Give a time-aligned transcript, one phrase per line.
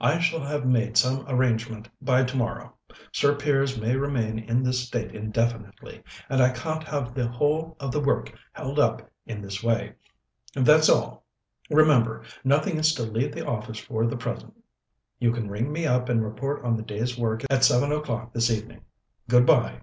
[0.00, 2.72] I shall have made some arrangement by tomorrow.
[3.10, 7.90] Sir Piers may remain in this state indefinitely, and I can't have the whole of
[7.90, 9.94] the work held up in this way....
[10.54, 11.26] That's all.
[11.70, 14.54] Remember, nothing is to leave the office for the present.
[15.18, 18.48] You can ring me up and report on the day's work at seven o'clock this
[18.48, 18.82] evening.
[19.28, 19.80] Good bye."